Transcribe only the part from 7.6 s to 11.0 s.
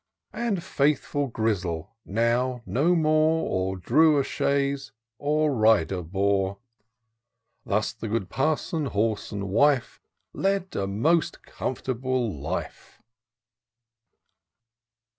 Thus the good Parson, Horse, and Wife, Led a